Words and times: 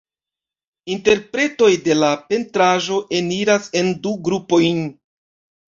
Interpretoj 0.93 1.69
de 1.89 1.99
la 1.99 2.09
pentraĵo 2.33 2.99
eniras 3.21 3.71
en 3.83 3.95
du 4.09 4.17
grupojn. 4.31 4.85